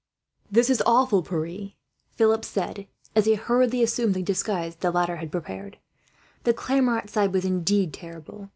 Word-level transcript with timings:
"This 0.49 0.71
is 0.71 0.81
awful, 0.83 1.21
Pierre," 1.21 1.73
Philip 2.13 2.43
said, 2.43 2.87
as 3.15 3.25
he 3.25 3.35
hurriedly 3.35 3.83
assumed 3.83 4.15
the 4.15 4.23
disguise 4.23 4.77
the 4.77 4.89
latter 4.89 5.17
had 5.17 5.31
prepared. 5.31 5.77
The 6.43 6.55
clamour 6.55 6.97
outside 6.97 7.33
was 7.33 7.45
indeed 7.45 7.93
terrible. 7.93 8.49